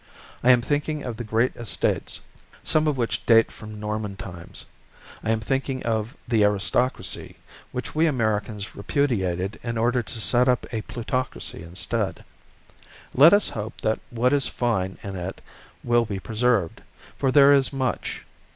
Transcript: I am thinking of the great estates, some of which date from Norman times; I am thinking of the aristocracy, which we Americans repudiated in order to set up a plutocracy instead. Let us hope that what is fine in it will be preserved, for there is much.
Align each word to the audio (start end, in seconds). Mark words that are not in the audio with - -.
I 0.43 0.49
am 0.49 0.61
thinking 0.63 1.05
of 1.05 1.17
the 1.17 1.23
great 1.23 1.55
estates, 1.55 2.21
some 2.63 2.87
of 2.87 2.97
which 2.97 3.23
date 3.27 3.51
from 3.51 3.79
Norman 3.79 4.15
times; 4.15 4.65
I 5.23 5.29
am 5.29 5.39
thinking 5.41 5.83
of 5.85 6.17
the 6.27 6.43
aristocracy, 6.43 7.35
which 7.71 7.93
we 7.93 8.07
Americans 8.07 8.75
repudiated 8.75 9.59
in 9.61 9.77
order 9.77 10.01
to 10.01 10.19
set 10.19 10.49
up 10.49 10.65
a 10.71 10.81
plutocracy 10.81 11.61
instead. 11.61 12.23
Let 13.13 13.31
us 13.31 13.49
hope 13.49 13.79
that 13.81 13.99
what 14.09 14.33
is 14.33 14.47
fine 14.47 14.97
in 15.03 15.15
it 15.15 15.39
will 15.83 16.05
be 16.05 16.17
preserved, 16.19 16.81
for 17.15 17.31
there 17.31 17.53
is 17.53 17.71
much. 17.71 18.23